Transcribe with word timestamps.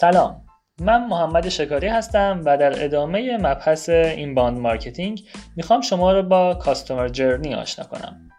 سلام. 0.00 0.44
من 0.80 1.06
محمد 1.06 1.48
شکاری 1.48 1.86
هستم 1.86 2.42
و 2.44 2.56
در 2.56 2.84
ادامه 2.84 3.36
مبحث 3.36 3.88
inbound 3.88 4.58
marketing 4.58 5.22
می‌خوام 5.56 5.80
شما 5.80 6.12
رو 6.12 6.22
با 6.22 6.54
customer 6.54 7.08
journey 7.08 7.54
آشنا 7.54 7.84
کنم. 7.84 8.30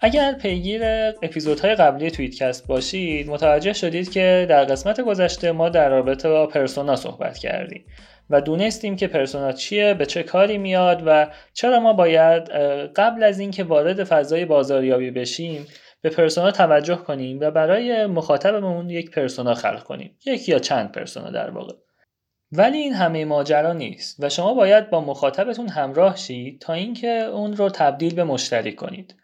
اگر 0.00 0.32
پیگیر 0.32 0.82
اپیزودهای 1.22 1.74
قبلی 1.74 2.10
توییتکست 2.10 2.66
باشید 2.66 3.30
متوجه 3.30 3.72
شدید 3.72 4.10
که 4.10 4.46
در 4.48 4.64
قسمت 4.64 5.00
گذشته 5.00 5.52
ما 5.52 5.68
در 5.68 5.88
رابطه 5.88 6.28
با 6.28 6.46
persona 6.46 6.96
صحبت 6.96 7.38
کردیم 7.38 7.84
و 8.30 8.40
دونستیم 8.40 8.96
که 8.96 9.06
persona 9.06 9.52
چیه 9.52 9.94
به 9.94 10.06
چه 10.06 10.22
کاری 10.22 10.58
میاد 10.58 11.02
و 11.06 11.26
چرا 11.52 11.80
ما 11.80 11.92
باید 11.92 12.48
قبل 12.96 13.22
از 13.22 13.38
اینکه 13.38 13.64
وارد 13.64 14.04
فضای 14.04 14.44
بازاریابی 14.44 15.10
بشیم 15.10 15.66
به 16.00 16.10
پرسونا 16.10 16.50
توجه 16.50 16.96
کنیم 16.96 17.40
و 17.40 17.50
برای 17.50 18.06
مخاطبمون 18.06 18.90
یک 18.90 19.10
پرسونا 19.10 19.54
خلق 19.54 19.82
کنیم. 19.82 20.18
یک 20.26 20.48
یا 20.48 20.58
چند 20.58 20.92
پرسونا 20.92 21.30
در 21.30 21.50
واقع. 21.50 21.74
ولی 22.52 22.78
این 22.78 22.92
همه 22.92 23.24
ماجرا 23.24 23.72
نیست 23.72 24.16
و 24.18 24.28
شما 24.28 24.54
باید 24.54 24.90
با 24.90 25.00
مخاطبتون 25.00 25.68
همراه 25.68 26.16
شید 26.16 26.60
تا 26.60 26.72
اینکه 26.72 27.08
اون 27.08 27.56
رو 27.56 27.68
تبدیل 27.68 28.14
به 28.14 28.24
مشتری 28.24 28.74
کنید. 28.74 29.14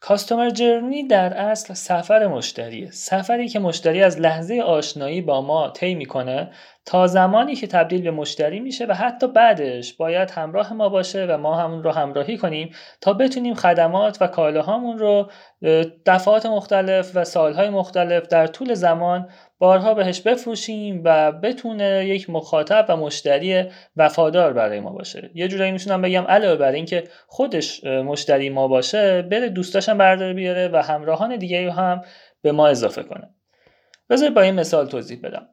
کاستومر 0.00 0.50
جرنی 0.50 1.06
در 1.06 1.34
اصل 1.34 1.74
سفر 1.74 2.26
مشتریه. 2.26 2.90
سفری 2.90 3.48
که 3.48 3.58
مشتری 3.58 4.02
از 4.02 4.20
لحظه 4.20 4.60
آشنایی 4.60 5.20
با 5.20 5.42
ما 5.42 5.70
طی 5.70 5.94
می‌کنه 5.94 6.50
تا 6.86 7.06
زمانی 7.06 7.54
که 7.54 7.66
تبدیل 7.66 8.02
به 8.02 8.10
مشتری 8.10 8.60
میشه 8.60 8.86
و 8.86 8.92
حتی 8.92 9.26
بعدش 9.26 9.92
باید 9.92 10.30
همراه 10.30 10.72
ما 10.72 10.88
باشه 10.88 11.26
و 11.26 11.38
ما 11.38 11.56
همون 11.56 11.82
رو 11.82 11.90
همراهی 11.90 12.38
کنیم 12.38 12.70
تا 13.00 13.12
بتونیم 13.12 13.54
خدمات 13.54 14.22
و 14.22 14.26
کالاهامون 14.26 14.98
رو 14.98 15.30
دفعات 16.06 16.46
مختلف 16.46 17.12
و 17.14 17.24
سالهای 17.24 17.70
مختلف 17.70 18.26
در 18.28 18.46
طول 18.46 18.74
زمان 18.74 19.28
بارها 19.58 19.94
بهش 19.94 20.20
بفروشیم 20.20 21.02
و 21.04 21.32
بتونه 21.32 22.06
یک 22.06 22.30
مخاطب 22.30 22.86
و 22.88 22.96
مشتری 22.96 23.64
وفادار 23.96 24.52
برای 24.52 24.80
ما 24.80 24.90
باشه. 24.90 25.30
یه 25.34 25.48
جورایی 25.48 25.72
می‌تونم 25.72 26.02
بگم 26.02 26.24
علاوه 26.28 26.56
بر 26.56 26.72
اینکه 26.72 27.04
خودش 27.26 27.84
مشتری 27.84 28.50
ما 28.50 28.68
باشه 28.68 29.22
بره 29.22 29.48
دوستاشم 29.48 29.98
برداره 29.98 30.32
بیاره 30.32 30.68
و 30.68 30.82
همراهان 30.82 31.36
دیگه 31.36 31.72
هم 31.72 32.02
به 32.42 32.52
ما 32.52 32.68
اضافه 32.68 33.02
کنه. 33.02 33.30
بذار 34.10 34.30
با 34.30 34.40
این 34.40 34.54
مثال 34.54 34.86
توضیح 34.86 35.20
بدم. 35.22 35.48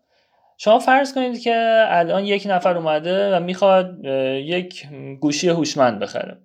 شما 0.57 0.79
فرض 0.79 1.13
کنید 1.13 1.41
که 1.41 1.85
الان 1.87 2.25
یک 2.25 2.47
نفر 2.49 2.77
اومده 2.77 3.35
و 3.35 3.39
می‌خواد 3.39 4.05
یک 4.35 4.87
گوشی 5.19 5.49
هوشمند 5.49 5.99
بخره. 5.99 6.37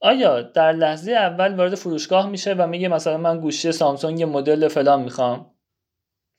آیا 0.00 0.42
در 0.42 0.72
لحظه 0.72 1.12
اول 1.12 1.54
وارد 1.54 1.74
فروشگاه 1.74 2.28
میشه 2.28 2.54
و 2.54 2.66
میگه 2.66 2.88
مثلا 2.88 3.16
من 3.16 3.40
گوشی 3.40 3.72
سامسونگ 3.72 4.22
مدل 4.22 4.68
فلان 4.68 5.02
می‌خوام؟ 5.02 5.55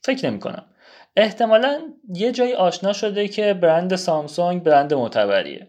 فکر 0.04 0.30
نمی 0.30 0.40
کنم 0.40 0.66
احتمالا 1.16 1.80
یه 2.14 2.32
جایی 2.32 2.54
آشنا 2.54 2.94
شده 2.94 3.28
که 3.28 3.54
برند 3.54 3.96
سامسونگ 3.96 4.64
برند 4.64 4.94
معتبریه. 4.94 5.68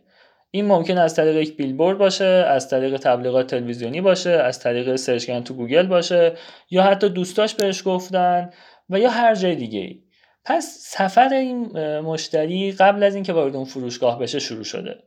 این 0.50 0.66
ممکن 0.66 0.98
از 0.98 1.14
طریق 1.14 1.36
یک 1.36 1.56
بیلبورد 1.56 1.98
باشه 1.98 2.24
از 2.24 2.68
طریق 2.68 2.96
تبلیغات 2.96 3.46
تلویزیونی 3.46 4.00
باشه 4.00 4.30
از 4.30 4.60
طریق 4.60 4.96
سرچ 4.96 5.24
کردن 5.24 5.44
تو 5.44 5.54
گوگل 5.54 5.86
باشه 5.86 6.32
یا 6.70 6.82
حتی 6.82 7.08
دوستاش 7.08 7.54
بهش 7.54 7.82
گفتن 7.86 8.50
و 8.90 8.98
یا 8.98 9.10
هر 9.10 9.34
جای 9.34 9.54
دیگه 9.54 9.80
ای 9.80 10.02
پس 10.44 10.78
سفر 10.80 11.28
این 11.28 11.78
مشتری 12.00 12.72
قبل 12.72 13.02
از 13.02 13.14
اینکه 13.14 13.32
وارد 13.32 13.56
اون 13.56 13.64
فروشگاه 13.64 14.18
بشه 14.18 14.38
شروع 14.38 14.64
شده. 14.64 14.98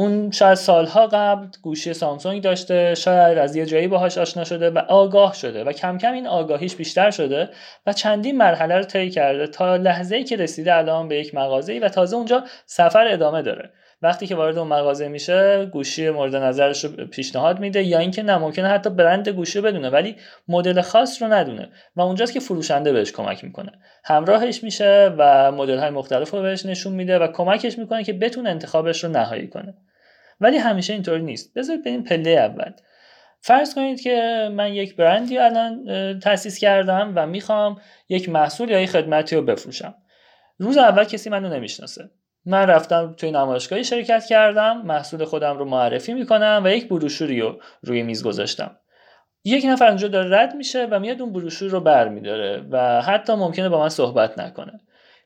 اون 0.00 0.30
شاید 0.30 0.54
سالها 0.54 1.06
قبل 1.06 1.46
گوشی 1.62 1.94
سامسونگ 1.94 2.42
داشته 2.42 2.94
شاید 2.94 3.38
از 3.38 3.56
یه 3.56 3.66
جایی 3.66 3.88
باهاش 3.88 4.18
آشنا 4.18 4.44
شده 4.44 4.70
و 4.70 4.78
آگاه 4.78 5.34
شده 5.34 5.64
و 5.64 5.72
کم 5.72 5.98
کم 5.98 6.12
این 6.12 6.26
آگاهیش 6.26 6.76
بیشتر 6.76 7.10
شده 7.10 7.48
و 7.86 7.92
چندین 7.92 8.36
مرحله 8.36 8.76
رو 8.76 8.82
طی 8.82 9.10
کرده 9.10 9.46
تا 9.46 9.76
لحظه 9.76 10.16
ای 10.16 10.24
که 10.24 10.36
رسیده 10.36 10.74
الان 10.74 11.08
به 11.08 11.16
یک 11.16 11.34
مغازه 11.34 11.78
و 11.78 11.88
تازه 11.88 12.16
اونجا 12.16 12.44
سفر 12.66 13.08
ادامه 13.08 13.42
داره. 13.42 13.70
وقتی 14.02 14.26
که 14.26 14.34
وارد 14.34 14.58
اون 14.58 14.68
مغازه 14.68 15.08
میشه 15.08 15.66
گوشی 15.66 16.10
مورد 16.10 16.36
نظرش 16.36 16.84
رو 16.84 17.06
پیشنهاد 17.06 17.60
میده 17.60 17.82
یا 17.82 17.98
اینکه 17.98 18.22
نه 18.22 18.38
ممکنه 18.38 18.68
حتی 18.68 18.90
برند 18.90 19.28
گوشی 19.28 19.58
رو 19.58 19.64
بدونه 19.64 19.90
ولی 19.90 20.16
مدل 20.48 20.80
خاص 20.80 21.22
رو 21.22 21.32
ندونه 21.32 21.68
و 21.96 22.00
اونجاست 22.00 22.32
که 22.32 22.40
فروشنده 22.40 22.92
بهش 22.92 23.12
کمک 23.12 23.44
می‌کنه. 23.44 23.72
همراهش 24.04 24.64
میشه 24.64 25.14
و 25.18 25.52
مدل 25.52 25.78
های 25.78 25.90
مختلف 25.90 26.30
رو 26.30 26.42
بهش 26.42 26.66
نشون 26.66 26.92
میده 26.92 27.18
و 27.18 27.26
کمکش 27.26 27.78
می‌کنه 27.78 28.04
که 28.04 28.12
بتونه 28.12 28.50
انتخابش 28.50 29.04
رو 29.04 29.10
نهایی 29.10 29.48
کنه. 29.48 29.74
ولی 30.40 30.56
همیشه 30.56 30.92
اینطوری 30.92 31.22
نیست. 31.22 31.54
بذارید 31.54 31.84
بریم 31.84 32.02
پله 32.02 32.30
اول. 32.30 32.72
فرض 33.40 33.74
کنید 33.74 34.00
که 34.00 34.48
من 34.52 34.72
یک 34.72 34.96
برندی 34.96 35.38
الان 35.38 35.84
تاسیس 36.18 36.58
کردم 36.58 37.12
و 37.16 37.26
می‌خوام 37.26 37.80
یک 38.08 38.28
محصول 38.28 38.70
یا 38.70 38.80
یک 38.80 38.90
خدمتی 38.90 39.36
رو 39.36 39.42
بفروشم. 39.42 39.94
روز 40.58 40.78
اول 40.78 41.04
کسی 41.04 41.30
منو 41.30 41.48
نمی‌شناسه. 41.48 42.10
من 42.46 42.66
رفتم 42.66 43.14
توی 43.16 43.30
نمایشگاهی 43.30 43.84
شرکت 43.84 44.24
کردم 44.24 44.82
محصول 44.82 45.24
خودم 45.24 45.58
رو 45.58 45.64
معرفی 45.64 46.14
می‌کنم 46.14 46.62
و 46.64 46.70
یک 46.70 46.88
بروشوری 46.88 47.40
رو 47.40 47.60
روی 47.82 48.02
میز 48.02 48.24
گذاشتم. 48.24 48.76
یک 49.44 49.64
نفر 49.68 49.86
اونجا 49.86 50.08
داره 50.08 50.38
رد 50.38 50.54
میشه 50.54 50.88
و 50.90 50.98
میاد 50.98 51.20
اون 51.22 51.32
بروشور 51.32 51.70
رو 51.70 51.80
برمیداره 51.80 52.64
و 52.70 53.02
حتی 53.02 53.34
ممکنه 53.34 53.68
با 53.68 53.80
من 53.80 53.88
صحبت 53.88 54.38
نکنه. 54.38 54.80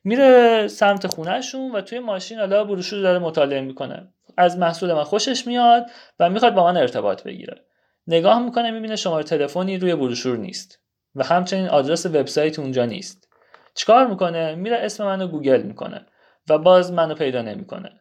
میره 0.04 0.68
سمت 0.68 1.06
خونهشون 1.06 1.70
و 1.70 1.80
توی 1.80 1.98
ماشین 1.98 2.38
حالا 2.38 2.64
بروشور 2.64 3.00
داره 3.00 3.18
مطالعه 3.18 3.60
می‌کنه. 3.60 4.08
از 4.36 4.58
محصول 4.58 4.92
من 4.92 5.04
خوشش 5.04 5.46
میاد 5.46 5.86
و 6.18 6.30
می‌خواد 6.30 6.54
با 6.54 6.64
من 6.64 6.76
ارتباط 6.76 7.22
بگیره. 7.22 7.64
نگاه 8.06 8.38
می‌کنه 8.38 8.70
می‌بینه 8.70 8.96
شماره 8.96 9.24
تلفنی 9.24 9.78
روی 9.78 9.94
بروشور 9.94 10.36
نیست 10.36 10.80
و 11.14 11.24
همچنین 11.24 11.68
آدرس 11.68 12.06
وبسایت 12.06 12.58
اونجا 12.58 12.84
نیست. 12.84 13.28
چیکار 13.74 14.06
می‌کنه؟ 14.06 14.54
میره 14.54 14.76
اسم 14.76 15.04
منو 15.04 15.26
گوگل 15.26 15.62
می‌کنه 15.62 16.06
و 16.48 16.58
باز 16.58 16.92
منو 16.92 17.14
پیدا 17.14 17.42
نمی‌کنه. 17.42 18.00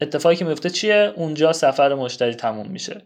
اتفاقی 0.00 0.36
که 0.36 0.44
میفته 0.44 0.70
چیه؟ 0.70 1.12
اونجا 1.16 1.52
سفر 1.52 1.94
مشتری 1.94 2.34
تموم 2.34 2.66
میشه. 2.66 3.02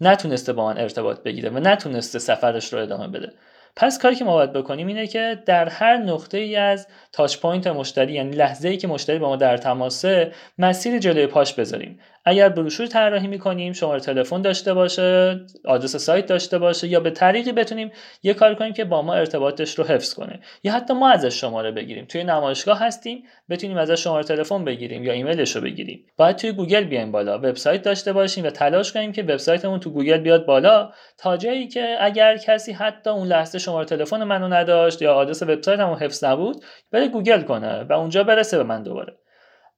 نتونسته 0.00 0.52
با 0.52 0.66
من 0.66 0.78
ارتباط 0.78 1.22
بگیره 1.22 1.50
و 1.50 1.58
نتونسته 1.58 2.18
سفرش 2.18 2.72
رو 2.72 2.78
ادامه 2.78 3.08
بده. 3.08 3.32
پس 3.76 3.98
کاری 3.98 4.14
که 4.14 4.24
ما 4.24 4.34
باید 4.34 4.52
بکنیم 4.52 4.86
اینه 4.86 5.06
که 5.06 5.42
در 5.46 5.68
هر 5.68 5.96
نقطه 5.96 6.38
ای 6.38 6.56
از 6.56 6.86
touch 7.12 7.38
point 7.38 7.66
مشتری 7.66 8.12
یعنی 8.12 8.36
لحظه 8.36 8.68
ای 8.68 8.76
که 8.76 8.88
مشتری 8.88 9.18
با 9.18 9.28
ما 9.28 9.36
در 9.36 9.56
تماسه 9.56 10.32
مسیر 10.58 10.98
جلوی 10.98 11.26
پاش 11.26 11.54
بذاریم. 11.54 12.00
اگر 12.24 12.48
بروشور 12.48 12.86
طراحی 12.86 13.26
می‌کنیم 13.26 13.72
شماره 13.72 14.00
تلفن 14.00 14.42
داشته 14.42 14.74
باشه 14.74 15.40
آدرس 15.64 15.96
سایت 15.96 16.26
داشته 16.26 16.58
باشه 16.58 16.88
یا 16.88 17.00
به 17.00 17.10
طریقی 17.10 17.52
بتونیم 17.52 17.92
یه 18.22 18.34
کار 18.34 18.54
کنیم 18.54 18.72
که 18.72 18.84
با 18.84 19.02
ما 19.02 19.14
ارتباطش 19.14 19.78
رو 19.78 19.84
حفظ 19.84 20.14
کنه. 20.14 20.40
یا 20.62 20.72
حتی 20.72 20.94
ما 20.94 21.10
ازش 21.10 21.40
شماره 21.40 21.70
بگیریم. 21.70 22.04
توی 22.04 22.24
نمایشگاه 22.24 22.80
هستیم 22.80 23.22
بتونیم 23.50 23.76
ازش 23.76 24.04
شماره 24.04 24.24
تلفن 24.24 24.64
بگیریم 24.64 25.04
یا 25.04 25.12
ایمیلش 25.12 25.56
رو 25.56 25.62
بگیریم. 25.62 26.06
باید 26.16 26.36
توی 26.36 26.52
گوگل 26.52 26.84
بیایم 26.84 27.12
بالا 27.12 27.38
وبسایت 27.38 27.82
داشته 27.82 28.12
باشیم 28.12 28.44
و 28.44 28.50
تلاش 28.50 28.92
کنیم 28.92 29.12
که 29.12 29.22
وبسایتمون 29.22 29.80
تو 29.80 29.90
گوگل 29.90 30.18
بیاد 30.18 30.46
بالا. 30.46 30.92
تا 31.18 31.36
جایی 31.36 31.68
که 31.68 31.96
اگر 32.00 32.36
کسی 32.36 32.72
حتی 32.72 33.10
اون 33.10 33.28
لحظه 33.28 33.58
شماره 33.58 33.84
تلفن 33.84 34.24
منو 34.24 34.48
نداشت 34.48 35.02
یا 35.02 35.14
آدرس 35.14 35.42
وبسایتمون 35.42 35.98
حفظ 35.98 36.24
نبود 36.24 36.64
بره 36.92 37.08
گوگل 37.08 37.42
کنه 37.42 37.82
و 37.82 37.92
اونجا 37.92 38.24
برسه 38.24 38.56
به 38.56 38.64
من 38.64 38.82
دوباره. 38.82 39.21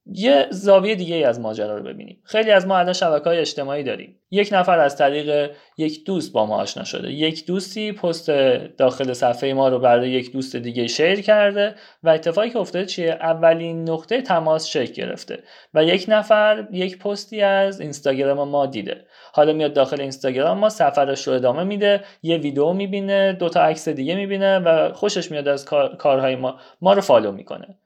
یه 0.07 0.47
زاویه 0.51 0.95
دیگه 0.95 1.17
ای 1.17 1.25
از 1.25 1.41
ماجرا 1.41 1.77
رو 1.77 1.85
ببینیم. 1.85 2.21
خیلی 2.25 2.51
از 2.51 2.67
ما 2.67 2.79
الان 2.79 2.93
شبکه 2.93 3.25
های 3.25 3.39
اجتماعی 3.39 3.83
داریم. 3.83 4.21
یک 4.31 4.49
نفر 4.53 4.79
از 4.79 4.97
طریق 4.97 5.51
یک 5.79 6.05
دوست 6.05 6.33
با 6.33 6.47
ما 6.47 6.57
آشنا 6.57 6.85
شده. 6.85 7.13
یک 7.13 7.47
دوستی 7.47 7.93
پست 7.93 8.31
داخل 8.79 9.13
صفحه 9.13 9.53
ما 9.53 9.69
رو 9.69 9.79
برای 9.79 10.11
یک 10.11 10.33
دوست 10.33 10.57
دیگه 10.57 10.87
شیر 10.87 11.21
کرده 11.21 11.75
و 12.03 12.09
اتفاقی 12.09 12.51
که 12.51 12.59
افتاده 12.59 12.87
چیه؟ 12.87 13.11
اولین 13.11 13.91
نقطه 13.91 14.23
تماس 14.23 14.67
شکل 14.67 14.93
گرفته 14.93 15.39
و 15.75 15.85
یک 15.85 16.05
نفر 16.09 16.69
یک 16.73 16.99
پستی 16.99 17.43
از 17.43 17.81
اینستاگرام 17.81 18.49
ما 18.49 18.67
دیده. 18.67 19.05
حالا 19.33 19.53
میاد 19.53 19.73
داخل 19.73 20.01
اینستاگرام 20.01 20.59
ما 20.59 20.69
سفرش 20.69 21.29
رو 21.29 21.35
ادامه 21.35 21.65
میده 21.65 22.01
یه 22.23 22.37
ویدیو 22.37 22.73
می‌بینه 22.73 23.33
دو 23.33 23.49
تا 23.49 23.63
عکس 23.63 23.89
دیگه 23.89 24.15
می‌بینه 24.15 24.59
و 24.59 24.93
خوشش 24.93 25.31
میاد 25.31 25.49
از 25.49 25.65
کارهای 25.99 26.37
ما. 26.37 26.59
ما 26.81 26.93
رو 26.93 27.01
follow 27.01 27.33
می‌کنه. 27.33 27.79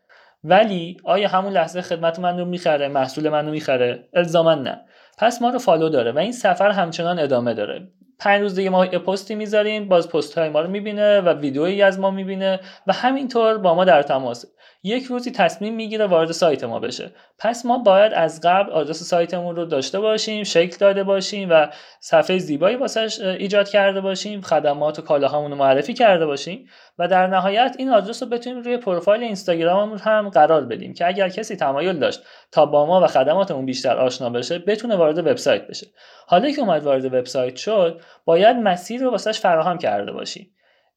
ولی 0.45 0.97
آیا 1.05 1.29
همون 1.29 1.53
لحظه 1.53 1.83
خدمت 1.83 2.19
من 2.19 2.39
رو 2.39 2.45
می‌خره 2.45 2.89
محصول 2.89 3.29
من 3.29 3.47
رو 3.47 3.51
می‌خره؟ 3.51 4.09
الزاما 4.15 4.55
نه. 4.55 4.81
پس 5.19 5.43
ما 5.43 5.51
رو 5.51 5.59
follow 5.59 5.89
داره 5.89 6.13
و 6.13 6.19
این 6.19 6.33
سفر 6.33 6.71
همچنان 6.71 7.19
ادامه 7.19 7.55
داره. 7.55 7.89
پنج 8.19 8.43
روز 8.43 8.55
دیگه 8.55 8.71
ما 8.71 8.87
یه 8.87 8.99
پستی 8.99 9.35
می‌ذاریم 9.35 9.89
باز 9.89 10.09
پست 10.09 10.39
های 10.39 10.49
ما 10.49 10.61
رو 10.61 10.71
می‌بینه 10.71 11.21
و 11.21 11.29
ویدئویی 11.29 11.83
از 11.83 11.99
ما 12.01 12.11
می‌بینه 12.11 12.61
و 12.87 12.93
همینطور 12.93 13.59
با 13.59 13.75
ما 13.75 13.85
در 13.85 14.03
تماس. 14.03 14.45
یک 14.83 15.05
روزی 15.05 15.31
تصمیم 15.31 15.75
می‌گیره 15.75 16.07
وارد 16.07 16.33
سایت 16.33 16.65
ما 16.65 16.81
بشه. 16.81 17.11
پس 17.39 17.67
ما 17.67 17.79
باید 17.79 18.13
از 18.13 18.41
قبل 18.45 18.73
آدرس 18.73 19.03
سایتمون 19.03 19.57
رو 19.57 19.65
داشته 19.65 20.01
باشیم 20.01 20.45
شکل 20.45 20.77
داده 20.79 21.05
باشیم 21.05 21.49
و 21.51 21.69
صفحه 22.01 22.39
زیبایی 22.39 22.77
واسش 22.77 23.21
ایجاد 23.21 23.69
کرده 23.69 24.01
باشیم 24.01 24.41
خدمات 24.41 24.99
و 24.99 25.03
کالاهامون 25.03 25.51
رو 25.51 25.57
معرفی 25.57 25.95
کرده 25.95 26.27
باشیم 26.27 26.69
و 26.99 27.09
در 27.09 27.27
نهایت 27.27 27.77
این 27.79 27.89
آدرس 27.91 28.23
رو 28.23 28.29
بتونیم 28.29 28.63
روی 28.63 28.77
پروفایل 28.77 29.23
اینستاگراممون 29.23 29.99
هم 29.99 30.29
قرار 30.29 30.65
بدیم 30.65 30.95
که 30.95 31.07
اگر 31.07 31.29
کسی 31.29 31.57
تمایل 31.57 31.99
داشت 31.99 32.21
تا 32.53 32.67
با 32.67 32.87
ما 32.87 33.01
و 33.01 33.07
خدماتمون 33.07 33.67
بیشتر 33.67 33.97
آشنا 33.97 34.31
بشه 34.31 34.59
بتونه 34.59 34.97
وارد 34.97 35.19
وبسایت 35.19 35.67
بشه. 35.67 35.87
حالا 36.27 36.51
که 36.51 36.61
اومد 36.61 36.83
وارد 36.83 37.05
وبسایت 37.05 37.57
شد 37.57 38.01
باید 38.25 38.57
مسیر 38.57 39.03
رو 39.03 39.11
واسش 39.11 39.41
فراهم 39.41 39.79
کرده 39.79 40.13
باشیم. 40.13 40.51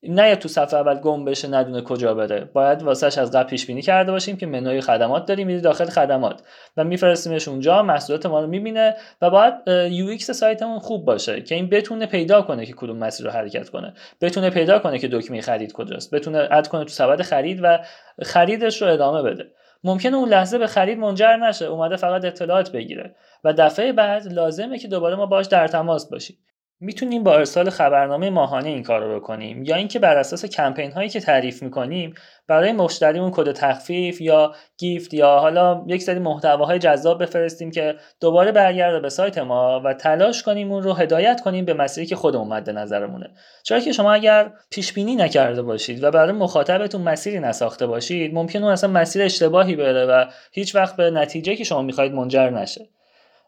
نه 0.04 0.36
تو 0.36 0.50
صفحه 0.50 0.80
اول 0.80 1.00
گم 1.00 1.26
بشه 1.26 1.48
ندونه 1.48 1.82
کجا 1.82 2.14
بره. 2.14 2.50
باید 2.54 2.84
واسهش 2.84 3.18
از 3.18 3.32
قبل 3.32 3.50
پیش 3.50 3.66
بینی 3.66 3.82
کرده 3.82 4.12
باشیم 4.12 4.38
که 4.38 4.46
منوی 4.46 4.82
خدمات 4.82 5.26
داریم 5.26 5.48
میری 5.48 5.62
داخل 5.62 5.86
خدمات 5.86 6.44
و 6.78 6.84
میفرستیمش 6.84 7.48
اونجا 7.48 7.84
محصولات 7.84 8.26
ما 8.26 8.42
رو 8.42 8.48
می‌بینه 8.48 8.96
و 9.22 9.30
باید 9.30 9.54
UX 9.92 10.32
سایتمون 10.32 10.80
خوب 10.80 11.06
باشه 11.06 11.42
که 11.42 11.56
این 11.56 11.70
بتونه 11.70 12.06
پیدا 12.06 12.42
کنه 12.42 12.66
که 12.66 12.74
کدوم 12.74 12.98
مسیر 12.98 13.26
رو 13.26 13.32
حرکت 13.32 13.70
کنه. 13.70 13.94
بتونه 14.22 14.50
پیدا 14.50 14.80
کنه 14.80 15.00
که 15.00 15.08
دکمه 15.08 15.42
خرید 15.42 15.74
کجاست. 15.74 16.16
بتونه 16.16 16.48
add 16.52 16.68
کنه 16.68 16.84
تو 16.84 16.90
سبد 16.90 17.22
خرید 17.22 17.60
و 17.64 17.80
خریدش 18.24 18.82
رو 18.82 18.88
ادامه 18.88 19.22
بده. 19.22 19.52
ممکنه 19.84 20.18
اون 20.18 20.30
لحظه 20.30 20.58
به 20.58 20.68
خرید 20.68 20.98
منجر 20.98 21.36
نشه 21.36 21.66
اومده 21.66 21.96
فقط 21.96 22.26
اطلاعات 22.26 22.72
بگیره. 22.72 23.16
و 23.44 23.54
دفعه 23.54 23.92
بعد 23.92 24.34
لازمه 24.34 24.80
که 24.80 24.88
دوباره 24.88 25.16
ما 25.16 25.26
باش 25.26 25.46
در 25.46 25.68
تماس 25.68 26.10
باشیم. 26.10 26.38
می‌تونیم 26.84 27.24
با 27.24 27.36
ارسال 27.36 27.70
خبرنامه 27.70 28.30
ماهانه 28.30 28.70
این 28.70 28.84
کار 28.84 29.04
رو 29.04 29.20
بکنیم 29.20 29.64
یا 29.64 29.76
اینکه 29.76 30.00
بر 30.00 30.18
اساس 30.18 30.46
کمپین 30.46 30.92
هایی 30.92 31.10
که 31.10 31.20
تعریف 31.20 31.64
می‌کنیم 31.64 32.14
برای 32.48 32.72
مشتریمون 32.72 33.32
کد 33.32 33.52
تخفیف 33.52 34.22
یا 34.22 34.54
گیفت 34.78 35.14
یا 35.14 35.28
حالا 35.28 35.84
یک 35.88 36.02
سری 36.02 36.20
محتواهای 36.20 36.80
جذاب 36.80 37.24
بفرستیم 37.24 37.72
که 37.72 37.96
دوباره 38.20 38.52
برگرده 38.52 39.00
به 39.00 39.10
سایت 39.10 39.38
ما 39.38 39.82
و 39.86 39.94
تلاش 39.94 40.44
کنیم 40.44 40.72
اون 40.72 40.84
رو 40.84 40.94
هدایت 40.94 41.42
کنیم 41.42 41.66
به 41.66 41.74
مسیری 41.74 42.08
که 42.08 42.16
خودمون 42.16 42.48
مد 42.48 42.70
نظرمونه. 42.70 43.30
چرا 43.64 43.80
که 43.80 43.92
شما 43.92 44.14
اگر 44.14 44.52
پیش 44.70 44.94
بینی 44.94 45.16
نکرده 45.16 45.62
باشید 45.62 46.04
و 46.04 46.12
برای 46.12 46.32
مخاطبتون 46.32 47.02
مسیری 47.02 47.40
نساخته 47.40 47.88
باشید 47.88 48.34
ممکن 48.34 48.64
اون 48.64 48.72
اصلا 48.72 48.90
مسیر 48.90 49.22
اشتباهی 49.22 49.76
بره 49.76 50.06
و 50.06 50.26
هیچ 50.52 50.76
وقت 50.76 50.96
به 50.96 51.12
نتیجه 51.12 51.56
که 51.56 51.64
شما 51.64 51.82
می‌خواهید 51.82 52.14
منجر 52.14 52.50
نشه. 52.50 52.90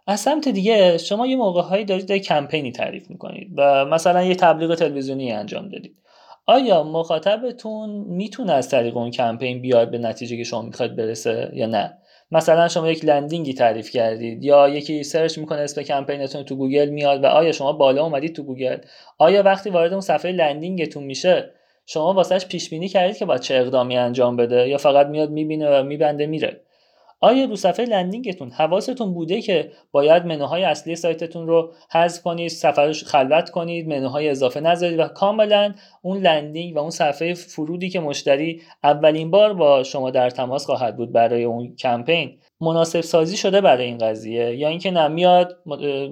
از 0.08 0.20
سمت 0.20 0.48
دیگه 0.48 0.98
شما 0.98 1.28
یه 1.28 1.36
موقع 1.36 1.62
هایی 1.62 1.86
دارید 1.86 2.06
در 2.06 2.18
کمپینی 2.18 2.72
تعریف 2.72 3.10
می‌کنید 3.10 3.48
و 3.58 3.86
مثلا 3.86 4.24
یه 4.24 4.36
تبلیغ 4.36 4.76
تلویزیونی 4.76 5.32
انجام 5.32 5.70
دادید. 5.70 5.96
آیا 6.46 6.84
مخاطبتون 6.84 7.90
می‌تونه 7.90 8.54
از 8.54 8.70
طریق 8.70 8.98
اون 8.98 9.12
کمپین 9.12 9.62
بیاد 9.62 9.92
به 9.92 9.98
نتیجه 9.98 10.38
که 10.38 10.44
شما 10.44 10.62
می‌خواید 10.62 10.96
برسه 10.96 11.50
یا 11.54 11.66
نه؟ 11.66 11.98
مثلا 12.32 12.68
شما 12.68 12.92
یک 12.92 13.06
landing 13.06 13.48
ی 13.48 13.54
تعریف 13.54 13.92
کردید 13.92 14.44
یا 14.44 14.70
یکی 14.70 15.04
سرچ 15.04 15.38
می‌کنه 15.38 15.60
اسم 15.60 15.82
کمپینتون 15.82 16.44
تو 16.44 16.56
گوگل 16.56 16.90
میاد 16.90 17.24
و 17.24 17.28
آیا 17.28 17.52
شما 17.52 17.74
بالا 17.74 18.04
اومدید 18.04 18.36
تو 18.36 18.44
گوگل؟ 18.44 18.78
آیا 19.18 19.44
وقتی 19.44 19.70
وارد 19.70 19.92
اون 19.92 20.02
صفحه 20.02 20.32
landing 20.32 20.82
تون 20.82 21.04
میشه 21.04 21.52
شما 21.86 22.14
واسهش 22.14 22.46
پیش 22.46 22.70
بینی 22.70 22.88
کردید 22.88 23.18
که 23.18 23.26
باید 23.26 23.42
چه 23.42 23.56
اقدامی 23.56 23.98
انجام 23.98 24.36
بده 24.36 24.70
یا 24.70 24.78
فقط 24.78 25.08
میاد 25.08 25.30
می‌بینه 25.30 25.80
و 25.80 25.84
میبنده 25.84 26.26
میره؟ 26.26 26.62
آیا 27.24 27.46
رو 27.46 27.56
صفحه 27.56 27.86
landing 27.86 28.32
تون 28.32 28.52
حواستون 28.52 29.14
بوده 29.14 29.42
که 29.42 29.72
باید 29.92 30.26
منوهای 30.26 30.64
اصلی 30.64 30.96
سایتتون 30.96 31.48
رو 31.48 31.74
حذف 31.92 32.22
کنید 32.22 32.52
رو 32.78 32.94
خلوت 32.94 33.50
کنید 33.50 33.88
منوهای 33.88 34.30
اضافه 34.30 34.60
نذارید 34.60 35.00
و 35.00 35.08
کاملا 35.08 35.74
اون 36.02 36.18
landing 36.18 36.76
و 36.76 36.80
اون 36.80 36.90
صفحه 36.90 37.34
فرودی 37.34 37.90
که 37.90 38.00
مشتری 38.00 38.62
اولین 38.84 39.32
بار 39.32 39.54
با 39.54 39.84
شما 39.84 40.12
در 40.12 40.30
تماس 40.30 40.66
خواهد 40.66 40.98
بود 40.98 41.12
برای 41.12 41.44
اون 41.44 41.76
کمپین؟ 41.76 42.40
مناسب 42.62 43.02
سازی 43.02 43.38
شده 43.38 43.62
برای 43.62 43.86
این 43.86 43.98
قضیه؟ 43.98 44.56
یا 44.56 44.68
اینکه 44.68 44.92
نمیاد 44.92 45.58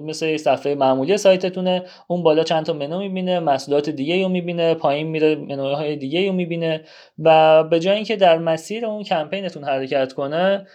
مثل 0.06 0.36
صفحه 0.36 0.74
معمولی 0.74 1.16
سایتتونه 1.16 1.82
اون 2.08 2.22
بالا 2.22 2.44
چند 2.44 2.66
تا 2.66 2.72
منو 2.72 2.98
می‌بینه 2.98 3.40
محصولات 3.40 3.90
دیگه 3.90 4.22
رو 4.22 4.28
می‌بینه 4.28 4.74
پایین 4.74 5.06
میره 5.06 5.36
منوهای 5.36 5.96
دیگه 5.96 6.26
رو 6.26 6.32
می‌بینه 6.32 6.84
و 7.18 7.64
به 7.64 7.80
جای 7.80 7.94
اینکه 7.94 8.16
در 8.16 8.38
مسیر 8.38 8.86
اون 8.86 9.02
کمپینتون 9.02 9.64
حرکت 9.64 10.12
کنه 10.12 10.66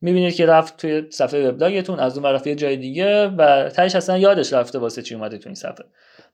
می‌بینید 0.00 0.34
که 0.34 0.46
رفت 0.46 0.76
توی 0.76 1.02
صفحه 1.10 1.48
وبلاگتون 1.48 2.00
از 2.00 2.18
اون 2.18 2.26
رفت 2.26 2.46
یه 2.46 2.54
جای 2.54 2.76
دیگه 2.76 3.26
و 3.26 3.68
تهش 3.68 3.96
اصلا 3.96 4.18
یادش 4.18 4.52
رفته 4.52 4.78
واسه 4.78 5.02
چی 5.02 5.14
اومده 5.14 5.38
تو 5.38 5.48
این 5.48 5.54
صفحه. 5.54 5.84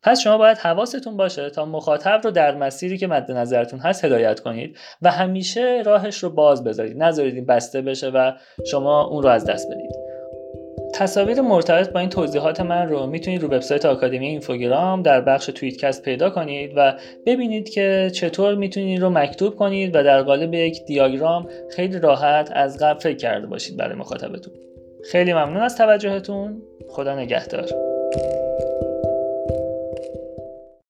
پس 0.03 0.20
شما 0.20 0.38
باید 0.38 0.59
حواستون 0.59 1.17
باشه 1.17 1.50
تا 1.50 1.64
مخاطب 1.64 2.20
رو 2.25 2.31
در 2.31 2.55
مسیری 2.55 2.99
که 2.99 3.06
مد 3.06 3.31
نظرتون 3.31 3.79
هست 3.79 4.05
هدایت 4.05 4.41
کنید 4.41 4.79
و 5.03 5.11
همیشه 5.11 5.82
راهش 5.87 6.19
رو 6.19 6.31
باز 6.31 6.64
بذارید. 6.64 7.03
نذارید 7.03 7.47
بسته 7.47 7.82
بشه 7.82 8.09
و 8.09 8.32
شما 8.70 9.05
اون 9.05 9.23
رو 9.23 9.29
از 9.29 9.44
دست 9.44 9.70
بدید. 9.70 10.12
تصاویر 10.94 11.40
مرتبط 11.40 11.88
با 11.88 12.00
این 12.00 12.08
توضیحات 12.08 12.60
من 12.60 12.88
رو 12.88 13.06
می‌تونید 13.06 13.42
رو 13.42 13.48
وبسایت 13.48 13.84
آکادمی 13.84 14.26
اینفوگرام 14.26 15.02
در 15.02 15.20
بخش 15.20 15.46
توییتکست 15.46 16.02
پیدا 16.02 16.30
کنید 16.30 16.72
و 16.76 16.94
ببینید 17.26 17.68
که 17.68 18.10
چطور 18.14 18.54
می‌تونید 18.54 19.00
رو 19.00 19.10
مکتوب 19.10 19.56
کنید 19.56 19.96
و 19.96 20.02
در 20.02 20.22
قالب 20.22 20.54
یک 20.54 20.84
دیاگرام 20.84 21.48
خیلی 21.70 21.98
راحت 21.98 22.50
از 22.54 22.78
قبل 22.78 23.00
فکر 23.00 23.16
کرده 23.16 23.46
باشید 23.46 23.76
برای 23.76 23.94
مخاطبتون. 23.94 24.54
خیلی 25.10 25.32
ممنون 25.32 25.62
از 25.62 25.76
توجهتون. 25.76 26.62
خدا 26.88 27.16
نگهدار. 27.16 27.68